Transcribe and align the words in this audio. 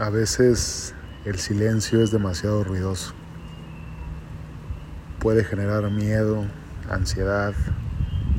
A 0.00 0.08
veces 0.08 0.94
el 1.26 1.38
silencio 1.38 2.02
es 2.02 2.10
demasiado 2.10 2.64
ruidoso. 2.64 3.12
Puede 5.18 5.44
generar 5.44 5.90
miedo, 5.90 6.46
ansiedad, 6.88 7.52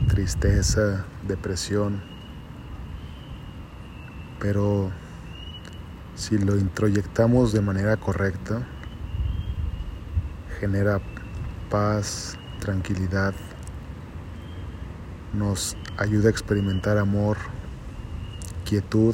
tristeza, 0.07 1.05
depresión. 1.27 2.01
Pero 4.39 4.89
si 6.15 6.39
lo 6.39 6.57
introyectamos 6.57 7.53
de 7.53 7.61
manera 7.61 7.95
correcta, 7.95 8.65
genera 10.59 10.99
paz, 11.69 12.39
tranquilidad, 12.59 13.35
nos 15.31 15.77
ayuda 15.97 16.29
a 16.29 16.31
experimentar 16.31 16.97
amor, 16.97 17.37
quietud 18.67 19.13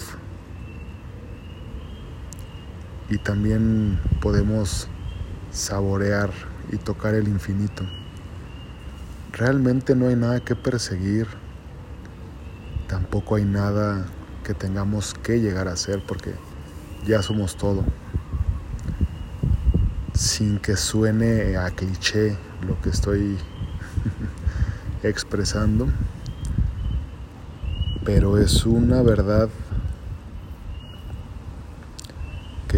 y 3.09 3.17
también 3.17 3.99
podemos 4.21 4.87
saborear 5.51 6.29
y 6.71 6.77
tocar 6.77 7.15
el 7.15 7.27
infinito. 7.27 7.83
Realmente 9.31 9.95
no 9.95 10.07
hay 10.07 10.15
nada 10.15 10.39
que 10.39 10.55
perseguir, 10.55 11.27
tampoco 12.87 13.35
hay 13.35 13.45
nada 13.45 14.05
que 14.43 14.53
tengamos 14.53 15.13
que 15.13 15.39
llegar 15.39 15.67
a 15.67 15.75
ser 15.75 16.01
porque 16.05 16.33
ya 17.05 17.21
somos 17.21 17.55
todo. 17.55 17.83
Sin 20.13 20.57
que 20.57 20.75
suene 20.75 21.57
a 21.57 21.69
cliché 21.69 22.35
lo 22.67 22.81
que 22.81 22.89
estoy 22.89 23.37
expresando, 25.03 25.87
pero 28.03 28.39
es 28.39 28.65
una 28.65 29.03
verdad 29.03 29.49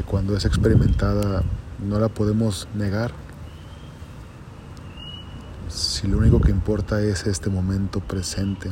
cuando 0.04 0.36
es 0.36 0.46
experimentada 0.46 1.44
no 1.80 2.00
la 2.00 2.10
podemos 2.10 2.68
negar. 2.76 3.12
Si 5.70 6.08
lo 6.08 6.18
único 6.18 6.42
que 6.42 6.52
importa 6.52 7.02
es 7.02 7.26
este 7.26 7.50
momento 7.50 8.00
presente 8.00 8.72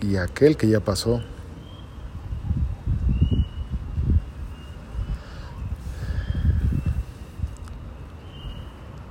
y 0.00 0.16
aquel 0.16 0.56
que 0.56 0.68
ya 0.68 0.80
pasó. 0.80 1.20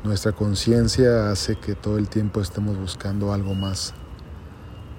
Nuestra 0.04 0.34
conciencia 0.34 1.32
hace 1.32 1.56
que 1.56 1.76
todo 1.76 1.98
el 1.98 2.10
tiempo 2.10 2.42
estemos 2.42 2.78
buscando 2.78 3.34
algo 3.34 3.56
más. 3.56 3.94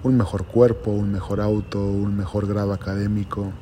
Un 0.03 0.17
mejor 0.17 0.45
cuerpo, 0.45 0.91
un 0.91 1.13
mejor 1.13 1.41
auto, 1.41 1.79
un 1.87 2.17
mejor 2.17 2.47
grado 2.47 2.73
académico, 2.73 3.53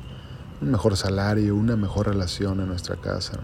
un 0.63 0.71
mejor 0.71 0.95
salario, 0.95 1.55
una 1.55 1.75
mejor 1.75 2.07
relación 2.07 2.61
en 2.61 2.67
nuestra 2.67 2.95
casa, 2.95 3.39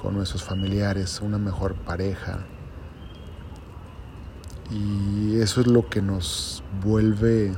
con 0.00 0.14
nuestros 0.14 0.42
familiares, 0.42 1.20
una 1.20 1.36
mejor 1.36 1.74
pareja. 1.74 2.38
Y 4.70 5.38
eso 5.40 5.60
es 5.60 5.66
lo 5.66 5.86
que 5.88 6.00
nos 6.00 6.62
vuelve 6.82 7.52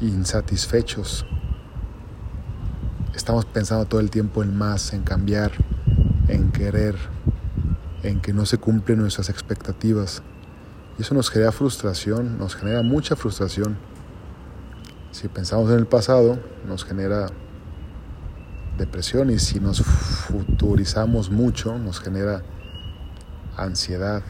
insatisfechos. 0.00 1.26
Estamos 3.14 3.44
pensando 3.44 3.84
todo 3.86 4.00
el 4.00 4.10
tiempo 4.10 4.44
en 4.44 4.56
más, 4.56 4.92
en 4.92 5.02
cambiar, 5.02 5.50
en 6.28 6.52
querer, 6.52 6.94
en 8.04 8.20
que 8.20 8.32
no 8.32 8.46
se 8.46 8.58
cumplen 8.58 9.00
nuestras 9.00 9.28
expectativas. 9.28 10.22
Y 10.98 11.02
eso 11.02 11.14
nos 11.14 11.30
genera 11.30 11.50
frustración, 11.50 12.38
nos 12.38 12.54
genera 12.54 12.82
mucha 12.82 13.16
frustración. 13.16 13.76
Si 15.16 15.28
pensamos 15.28 15.70
en 15.70 15.78
el 15.78 15.86
pasado, 15.86 16.38
nos 16.68 16.84
genera 16.84 17.28
depresión 18.76 19.30
y 19.30 19.38
si 19.38 19.60
nos 19.60 19.80
futurizamos 19.80 21.30
mucho, 21.30 21.78
nos 21.78 22.00
genera 22.00 22.42
ansiedad. 23.56 24.22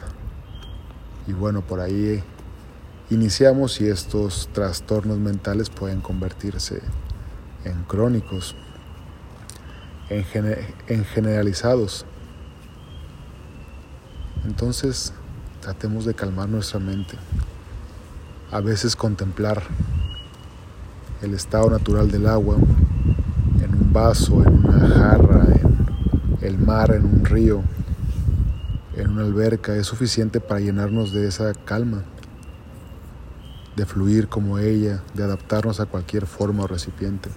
Y 1.27 1.33
bueno, 1.33 1.61
por 1.61 1.81
ahí 1.81 2.23
iniciamos 3.09 3.81
y 3.81 3.89
estos 3.89 4.47
trastornos 4.53 5.17
mentales 5.17 5.69
pueden 5.69 5.99
convertirse 5.99 6.81
en 7.65 7.83
crónicos 7.83 8.55
en, 10.09 11.03
generalizados. 11.03 12.05
Entonces, 14.45 15.11
tratemos 15.59 16.05
de 16.05 16.13
calmar 16.13 16.47
nuestra 16.47 16.79
mente. 16.79 17.17
A 18.53 18.61
veces 18.61 18.95
contemplar 18.95 19.63
el 21.21 21.33
estado 21.33 21.69
natural 21.69 22.11
del 22.11 22.27
agua 22.27 22.55
en 22.55 23.73
un 23.73 23.93
vaso, 23.93 24.43
en 24.43 24.65
una 24.65 24.87
jarra, 24.87 25.45
en 25.45 26.37
el 26.41 26.57
mar, 26.57 26.91
en 26.91 27.05
un 27.05 27.25
río, 27.25 27.61
en 28.95 29.09
una 29.09 29.23
alberca, 29.23 29.75
es 29.75 29.87
suficiente 29.87 30.39
para 30.39 30.59
llenarnos 30.59 31.13
de 31.13 31.27
esa 31.27 31.53
calma, 31.53 32.03
de 33.75 33.85
fluir 33.85 34.27
como 34.27 34.59
ella, 34.59 35.03
de 35.13 35.23
adaptarnos 35.23 35.79
a 35.79 35.85
cualquier 35.85 36.25
forma 36.25 36.63
o 36.63 36.67
recipiente 36.67 37.29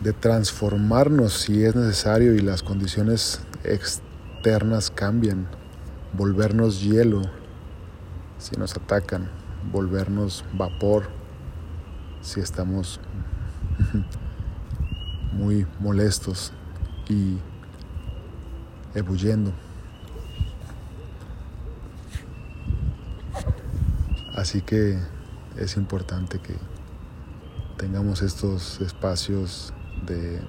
de 0.00 0.14
transformarnos 0.14 1.34
si 1.42 1.62
es 1.62 1.76
necesario 1.76 2.34
y 2.34 2.40
las 2.40 2.62
condiciones 2.62 3.40
externas 3.64 4.90
cambian, 4.90 5.46
volvernos 6.14 6.80
hielo 6.80 7.22
si 8.38 8.56
nos 8.56 8.74
atacan, 8.76 9.30
volvernos 9.70 10.44
vapor 10.54 11.19
si 12.22 12.40
estamos 12.40 13.00
muy 15.32 15.66
molestos 15.78 16.52
y 17.08 17.38
ebulliendo. 18.94 19.52
Así 24.34 24.62
que 24.62 24.98
es 25.56 25.76
importante 25.76 26.38
que 26.38 26.54
tengamos 27.76 28.22
estos 28.22 28.80
espacios 28.80 29.72
de, 30.06 30.40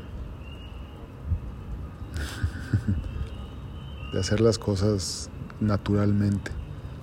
de 4.14 4.20
hacer 4.20 4.40
las 4.40 4.58
cosas 4.58 5.30
naturalmente, 5.60 6.52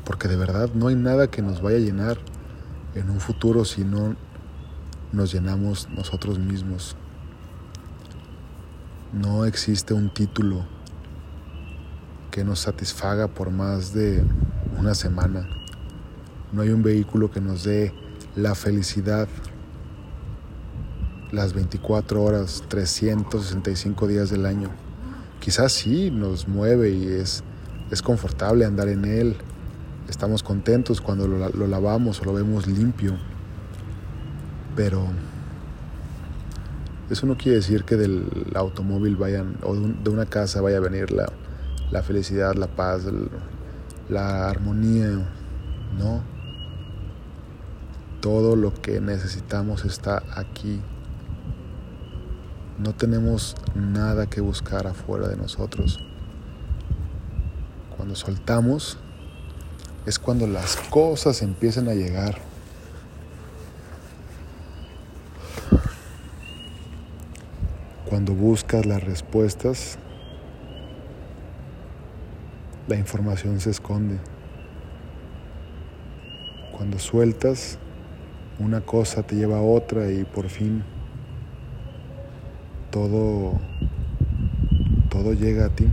porque 0.05 0.29
de 0.29 0.37
verdad 0.37 0.71
no 0.75 0.89
hay 0.89 0.95
nada 0.95 1.31
que 1.31 1.43
nos 1.43 1.61
vaya 1.61 1.77
a 1.77 1.81
llenar 1.81 2.19
en 2.95 3.11
un 3.11 3.21
futuro 3.21 3.65
si 3.65 3.85
no 3.85 4.17
nos 5.13 5.33
llenamos 5.33 5.89
nosotros 5.91 6.39
mismos. 6.39 6.97
No 9.13 9.45
existe 9.45 9.95
un 9.95 10.13
título 10.13 10.67
que 12.31 12.45
nos 12.45 12.61
satisfaga 12.61 13.29
por 13.29 13.51
más 13.51 13.95
de 13.95 14.23
una 14.79 14.95
semana. 14.95 15.49
No 16.53 16.63
hay 16.63 16.71
un 16.71 16.83
vehículo 16.83 17.31
que 17.31 17.41
nos 17.41 17.65
dé 17.65 17.95
la 18.37 18.55
felicidad 18.55 19.29
las 21.33 21.53
24 21.53 22.23
horas, 22.23 22.65
365 22.69 24.07
días 24.07 24.31
del 24.31 24.47
año. 24.47 24.71
Quizás 25.41 25.73
sí 25.73 26.11
nos 26.11 26.49
mueve 26.49 26.91
y 26.91 27.07
es, 27.07 27.43
es 27.91 28.03
confortable 28.03 28.65
andar 28.65 28.89
en 28.89 29.05
él. 29.05 29.37
Estamos 30.09 30.43
contentos 30.43 31.01
cuando 31.01 31.29
lo, 31.29 31.49
lo 31.51 31.67
lavamos 31.67 32.21
o 32.21 32.25
lo 32.25 32.33
vemos 32.33 32.67
limpio. 32.67 33.19
Pero 34.79 35.03
eso 37.11 37.27
no 37.27 37.37
quiere 37.37 37.57
decir 37.57 37.83
que 37.83 37.97
del 37.97 38.31
automóvil 38.55 39.17
vayan, 39.17 39.57
o 39.65 39.75
de 39.75 40.09
una 40.09 40.27
casa 40.27 40.61
vaya 40.61 40.77
a 40.77 40.81
venir 40.81 41.11
la, 41.11 41.27
la 41.91 42.05
felicidad, 42.05 42.55
la 42.55 42.69
paz, 42.69 43.03
la 44.09 44.49
armonía. 44.49 45.29
No. 45.99 46.23
Todo 48.21 48.55
lo 48.55 48.73
que 48.73 49.01
necesitamos 49.01 49.85
está 49.85 50.23
aquí 50.37 50.81
no 52.79 52.95
tenemos 52.95 53.57
nada 53.75 54.27
que 54.27 54.41
buscar 54.41 54.87
afuera 54.87 55.27
de 55.27 55.37
nosotros. 55.37 55.99
Cuando 57.97 58.15
soltamos 58.15 58.97
es 60.07 60.21
cuando 60.21 60.47
las 60.47 60.77
cosas 60.77 61.43
empiezan 61.43 61.89
a 61.89 61.95
llegar. 61.95 62.48
Cuando 68.19 68.35
buscas 68.35 68.85
las 68.85 69.01
respuestas, 69.05 69.97
la 72.89 72.97
información 72.97 73.61
se 73.61 73.71
esconde. 73.71 74.19
Cuando 76.77 76.99
sueltas, 76.99 77.79
una 78.59 78.81
cosa 78.81 79.23
te 79.23 79.37
lleva 79.37 79.59
a 79.59 79.63
otra 79.63 80.11
y 80.11 80.25
por 80.25 80.49
fin 80.49 80.83
todo, 82.91 83.61
todo 85.11 85.33
llega 85.33 85.67
a 85.67 85.69
ti. 85.69 85.87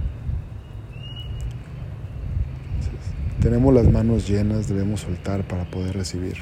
tenemos 3.39 3.71
las 3.71 3.88
manos 3.88 4.28
llenas, 4.28 4.68
debemos 4.68 5.01
soltar 5.01 5.44
para 5.44 5.66
poder 5.66 5.95
recibir. 5.95 6.38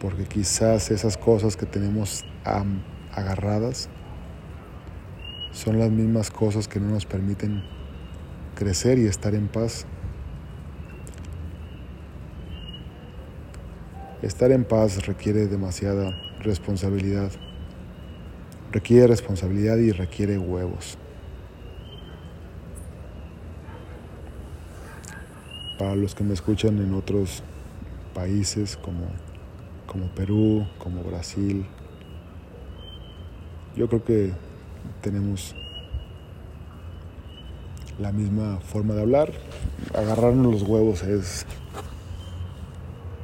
porque 0.00 0.26
quizás 0.26 0.92
esas 0.92 1.16
cosas 1.16 1.56
que 1.56 1.66
tenemos 1.66 2.24
agarradas 3.12 3.88
son 5.52 5.78
las 5.78 5.90
mismas 5.90 6.30
cosas 6.30 6.68
que 6.68 6.80
no 6.80 6.90
nos 6.90 7.06
permiten 7.06 7.62
crecer 8.54 8.98
y 8.98 9.06
estar 9.06 9.34
en 9.34 9.48
paz. 9.48 9.86
Estar 14.22 14.52
en 14.52 14.64
paz 14.64 15.06
requiere 15.06 15.46
demasiada 15.46 16.14
responsabilidad. 16.40 17.32
Requiere 18.70 19.06
responsabilidad 19.06 19.76
y 19.78 19.92
requiere 19.92 20.38
huevos. 20.38 20.98
Para 25.78 25.96
los 25.96 26.14
que 26.14 26.22
me 26.22 26.34
escuchan 26.34 26.78
en 26.78 26.92
otros 26.92 27.42
países 28.14 28.76
como, 28.76 29.06
como 29.86 30.14
Perú, 30.14 30.66
como 30.78 31.02
Brasil, 31.02 31.66
yo 33.74 33.88
creo 33.88 34.04
que 34.04 34.32
tenemos 35.00 35.54
la 37.98 38.12
misma 38.12 38.60
forma 38.60 38.94
de 38.94 39.02
hablar. 39.02 39.32
Agarrarnos 39.94 40.52
los 40.52 40.62
huevos 40.62 41.02
es 41.02 41.46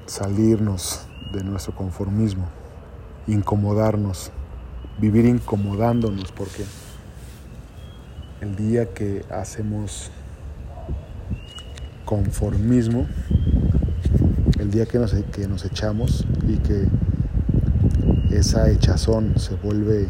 salirnos 0.07 1.07
de 1.33 1.43
nuestro 1.45 1.75
conformismo, 1.75 2.47
incomodarnos, 3.27 4.31
vivir 4.99 5.27
incomodándonos, 5.27 6.33
porque 6.33 6.65
el 8.41 8.57
día 8.57 8.93
que 8.93 9.25
hacemos 9.31 10.11
conformismo, 12.05 13.07
el 14.59 14.71
día 14.71 14.87
que 14.87 14.99
nos, 14.99 15.13
que 15.13 15.49
nos 15.49 15.65
echamos 15.65 16.27
y 16.47 16.57
que 16.59 16.87
esa 18.31 18.71
hechazón 18.71 19.39
se 19.39 19.55
vuelve 19.55 20.09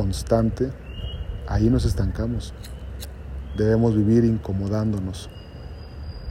constante, 0.00 0.70
ahí 1.46 1.68
nos 1.68 1.84
estancamos. 1.84 2.54
Debemos 3.58 3.94
vivir 3.94 4.24
incomodándonos, 4.24 5.28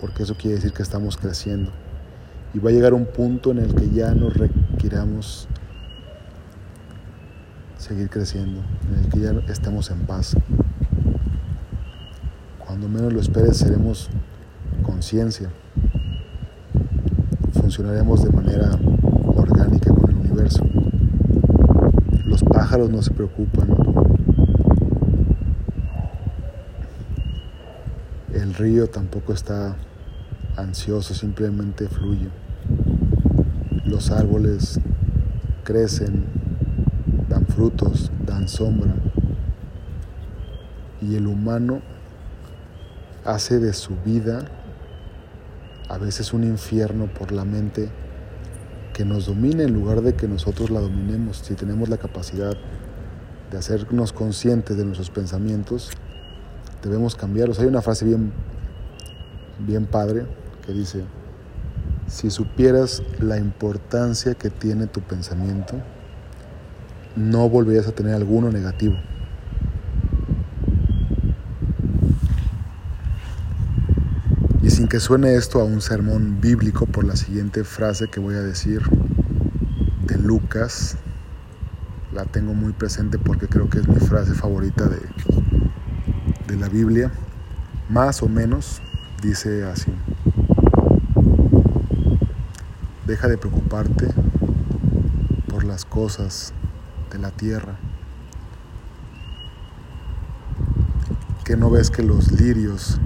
porque 0.01 0.23
eso 0.23 0.33
quiere 0.35 0.55
decir 0.55 0.73
que 0.73 0.81
estamos 0.81 1.17
creciendo. 1.17 1.71
Y 2.55 2.57
va 2.57 2.71
a 2.71 2.73
llegar 2.73 2.95
un 2.95 3.05
punto 3.05 3.51
en 3.51 3.59
el 3.59 3.75
que 3.75 3.91
ya 3.91 4.15
nos 4.15 4.35
requiramos 4.35 5.47
seguir 7.77 8.09
creciendo, 8.09 8.61
en 8.91 9.03
el 9.03 9.11
que 9.11 9.19
ya 9.19 9.51
estemos 9.51 9.91
en 9.91 9.99
paz. 10.07 10.35
Cuando 12.65 12.89
menos 12.89 13.13
lo 13.13 13.19
esperes 13.19 13.57
seremos 13.57 14.09
conciencia. 14.81 15.51
Funcionaremos 17.53 18.23
de 18.23 18.31
manera 18.31 18.79
orgánica 19.35 19.93
con 19.93 20.09
el 20.09 20.15
universo. 20.15 20.63
Los 22.29 22.43
pájaros 22.43 22.91
no 22.91 23.01
se 23.01 23.09
preocupan. 23.09 23.67
El 28.31 28.53
río 28.53 28.87
tampoco 28.87 29.33
está 29.33 29.75
ansioso, 30.55 31.15
simplemente 31.15 31.87
fluye. 31.87 32.29
Los 33.83 34.11
árboles 34.11 34.79
crecen, 35.63 36.25
dan 37.27 37.47
frutos, 37.47 38.11
dan 38.27 38.47
sombra. 38.47 38.93
Y 41.01 41.15
el 41.15 41.25
humano 41.25 41.81
hace 43.25 43.57
de 43.57 43.73
su 43.73 43.95
vida 44.05 44.45
a 45.89 45.97
veces 45.97 46.31
un 46.31 46.43
infierno 46.43 47.07
por 47.07 47.31
la 47.31 47.43
mente 47.43 47.89
que 48.99 49.05
nos 49.05 49.27
domine 49.27 49.63
en 49.63 49.73
lugar 49.73 50.01
de 50.01 50.13
que 50.13 50.27
nosotros 50.27 50.69
la 50.69 50.81
dominemos. 50.81 51.37
Si 51.37 51.53
tenemos 51.53 51.87
la 51.87 51.95
capacidad 51.95 52.57
de 53.49 53.57
hacernos 53.57 54.11
conscientes 54.11 54.75
de 54.75 54.83
nuestros 54.83 55.09
pensamientos, 55.09 55.91
debemos 56.83 57.15
cambiarlos. 57.15 57.59
Hay 57.59 57.67
una 57.67 57.81
frase 57.81 58.03
bien, 58.03 58.33
bien 59.57 59.85
padre 59.85 60.25
que 60.65 60.73
dice, 60.73 61.05
si 62.07 62.29
supieras 62.29 63.01
la 63.21 63.37
importancia 63.37 64.33
que 64.33 64.49
tiene 64.49 64.85
tu 64.85 64.99
pensamiento, 64.99 65.75
no 67.15 67.47
volverías 67.47 67.87
a 67.87 67.93
tener 67.93 68.15
alguno 68.15 68.51
negativo. 68.51 68.97
Y 74.89 74.91
sin 74.91 74.97
que 74.97 75.05
suene 75.05 75.35
esto 75.35 75.61
a 75.61 75.65
un 75.65 75.81
sermón 75.81 76.41
bíblico 76.41 76.87
por 76.87 77.03
la 77.03 77.15
siguiente 77.15 77.63
frase 77.63 78.07
que 78.07 78.19
voy 78.19 78.33
a 78.33 78.41
decir 78.41 78.81
de 80.07 80.17
Lucas, 80.17 80.97
la 82.11 82.25
tengo 82.25 82.55
muy 82.55 82.73
presente 82.73 83.19
porque 83.19 83.47
creo 83.47 83.69
que 83.69 83.81
es 83.81 83.87
mi 83.87 83.99
frase 83.99 84.33
favorita 84.33 84.87
de, 84.87 84.99
de 86.47 86.55
la 86.55 86.69
Biblia, 86.69 87.11
más 87.87 88.23
o 88.23 88.27
menos 88.27 88.81
dice 89.21 89.63
así, 89.63 89.91
deja 93.05 93.27
de 93.27 93.37
preocuparte 93.37 94.07
por 95.49 95.65
las 95.65 95.85
cosas 95.85 96.51
de 97.11 97.19
la 97.19 97.29
tierra, 97.29 97.77
que 101.45 101.55
no 101.55 101.69
ves 101.69 101.91
que 101.91 102.01
los 102.01 102.31
lirios 102.31 102.99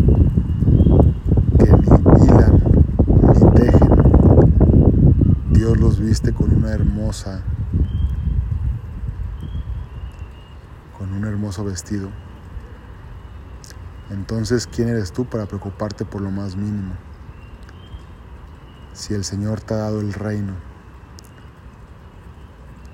Los 5.80 6.00
viste 6.00 6.34
con 6.34 6.54
una 6.56 6.72
hermosa, 6.72 7.42
con 10.98 11.12
un 11.12 11.26
hermoso 11.26 11.64
vestido. 11.64 12.10
Entonces, 14.12 14.68
¿quién 14.68 14.88
eres 14.88 15.12
tú 15.12 15.26
para 15.26 15.48
preocuparte 15.48 16.06
por 16.06 16.22
lo 16.22 16.30
más 16.30 16.56
mínimo? 16.56 16.94
Si 18.94 19.14
el 19.14 19.24
Señor 19.24 19.62
te 19.62 19.74
ha 19.74 19.78
dado 19.78 20.00
el 20.00 20.14
reino 20.14 20.54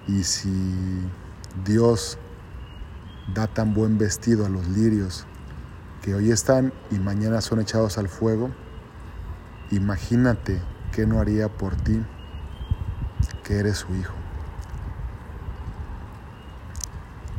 y 0.08 0.24
si 0.24 1.06
Dios 1.66 2.18
da 3.34 3.48
tan 3.48 3.74
buen 3.74 3.98
vestido 3.98 4.46
a 4.46 4.50
los 4.50 4.68
lirios 4.70 5.26
que 6.02 6.16
hoy 6.16 6.32
están 6.32 6.74
y 6.92 6.96
mañana 6.96 7.42
son 7.42 7.60
echados 7.60 7.98
al 7.98 8.08
fuego, 8.08 8.50
imagínate 9.70 10.62
qué 10.94 11.06
no 11.06 11.20
haría 11.20 11.50
por 11.50 11.76
ti 11.76 12.02
que 13.50 13.58
eres 13.58 13.80
su 13.80 13.96
hijo. 13.96 14.14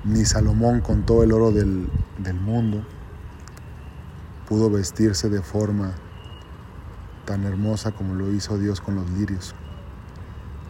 Ni 0.02 0.24
Salomón 0.24 0.80
con 0.80 1.06
todo 1.06 1.22
el 1.22 1.30
oro 1.30 1.52
del, 1.52 1.88
del 2.18 2.40
mundo 2.40 2.84
pudo 4.48 4.70
vestirse 4.70 5.28
de 5.28 5.40
forma 5.40 5.92
tan 7.26 7.44
hermosa 7.44 7.92
como 7.92 8.14
lo 8.14 8.32
hizo 8.32 8.58
Dios 8.58 8.80
con 8.80 8.96
los 8.96 9.08
lirios. 9.10 9.54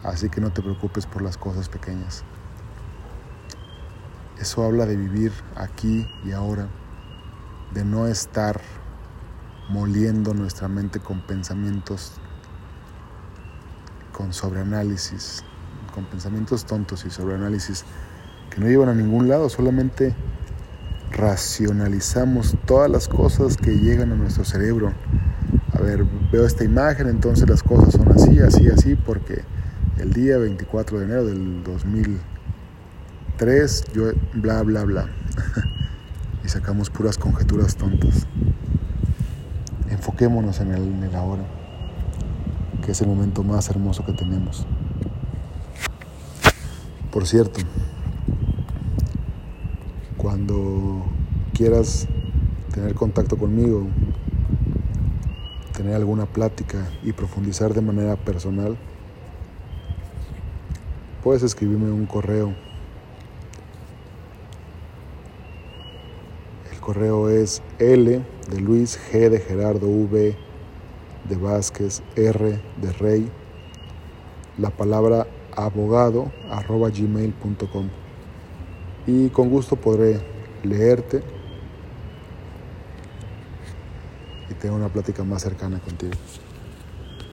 Así 0.03 0.29
que 0.29 0.41
no 0.41 0.51
te 0.51 0.61
preocupes 0.61 1.07
por 1.07 1.23
las 1.23 1.37
cosas 1.37 1.69
pequeñas. 1.69 2.23
Eso 4.37 4.63
habla 4.63 4.85
de 4.85 4.95
vivir 4.95 5.31
aquí 5.55 6.07
y 6.23 6.33
ahora, 6.33 6.67
de 7.73 7.83
no 7.83 8.05
estar 8.05 8.61
moliendo 9.69 10.35
nuestra 10.35 10.67
mente 10.67 10.99
con 10.99 11.21
pensamientos 11.21 12.21
con 14.11 14.33
sobreanálisis, 14.33 15.43
con 15.93 16.05
pensamientos 16.05 16.65
tontos 16.65 17.05
y 17.05 17.09
sobreanálisis 17.09 17.85
que 18.49 18.59
no 18.59 18.67
llevan 18.67 18.89
a 18.89 18.93
ningún 18.93 19.29
lado, 19.29 19.49
solamente 19.49 20.13
racionalizamos 21.11 22.55
todas 22.65 22.89
las 22.89 23.07
cosas 23.07 23.57
que 23.57 23.77
llegan 23.77 24.11
a 24.11 24.15
nuestro 24.15 24.43
cerebro. 24.43 24.93
A 25.73 25.81
ver, 25.81 26.03
veo 26.31 26.45
esta 26.45 26.63
imagen, 26.63 27.07
entonces 27.07 27.49
las 27.49 27.63
cosas 27.63 27.93
son 27.93 28.11
así, 28.11 28.39
así, 28.39 28.67
así, 28.67 28.95
porque 28.95 29.43
el 29.97 30.13
día 30.13 30.37
24 30.37 30.99
de 30.99 31.05
enero 31.05 31.25
del 31.25 31.63
2003 31.63 33.85
yo 33.93 34.11
bla, 34.33 34.61
bla, 34.63 34.83
bla. 34.83 35.07
y 36.43 36.49
sacamos 36.49 36.89
puras 36.89 37.17
conjeturas 37.17 37.75
tontas. 37.75 38.27
Enfoquémonos 39.89 40.59
en 40.59 40.73
el, 40.73 40.83
en 40.83 41.03
el 41.03 41.15
ahora 41.15 41.60
es 42.91 43.01
el 43.01 43.07
momento 43.07 43.41
más 43.43 43.69
hermoso 43.69 44.05
que 44.05 44.11
tenemos. 44.11 44.65
Por 47.09 47.25
cierto, 47.25 47.61
cuando 50.17 51.05
quieras 51.53 52.07
tener 52.73 52.93
contacto 52.93 53.37
conmigo, 53.37 53.87
tener 55.75 55.95
alguna 55.95 56.25
plática 56.25 56.89
y 57.01 57.13
profundizar 57.13 57.73
de 57.73 57.81
manera 57.81 58.17
personal, 58.17 58.77
puedes 61.23 61.43
escribirme 61.43 61.91
un 61.91 62.05
correo. 62.05 62.53
El 66.71 66.79
correo 66.81 67.29
es 67.29 67.61
L 67.79 68.21
de 68.49 68.59
Luis, 68.59 68.99
G 69.11 69.29
de 69.29 69.39
Gerardo, 69.39 69.87
V 69.87 70.50
de 71.27 71.35
Vázquez, 71.35 72.01
R 72.15 72.59
de 72.81 72.91
Rey, 72.93 73.31
la 74.57 74.69
palabra 74.69 75.27
abogado 75.55 76.31
arroba 76.49 76.89
gmail.com 76.89 77.89
y 79.07 79.29
con 79.29 79.49
gusto 79.49 79.75
podré 79.75 80.19
leerte 80.63 81.23
y 84.49 84.53
tener 84.55 84.75
una 84.75 84.89
plática 84.89 85.23
más 85.23 85.41
cercana 85.41 85.79
contigo. 85.79 86.13